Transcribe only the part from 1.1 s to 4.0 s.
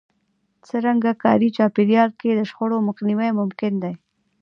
کاري چاپېريال کې د شخړو مخنيوی ممکن دی؟